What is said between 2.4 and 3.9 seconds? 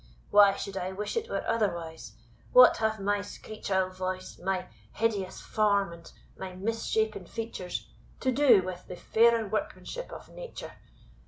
What have my screech